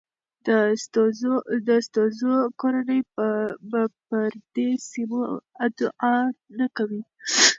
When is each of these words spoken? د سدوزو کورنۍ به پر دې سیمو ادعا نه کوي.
د 1.67 1.69
سدوزو 1.85 2.35
کورنۍ 2.61 2.99
به 3.71 3.81
پر 4.07 4.31
دې 4.53 4.69
سیمو 4.89 5.21
ادعا 5.65 6.15
نه 6.57 6.67
کوي. 6.77 7.01